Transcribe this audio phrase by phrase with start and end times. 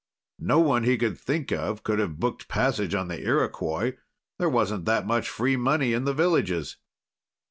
[0.39, 3.97] No one he could think of could have booked passage on the Iroquois.
[4.39, 6.77] There wasn't that much free money in the villages.